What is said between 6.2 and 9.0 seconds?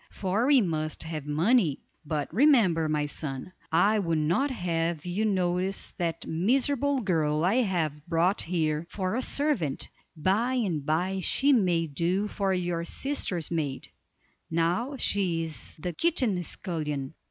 miserable girl I have brought here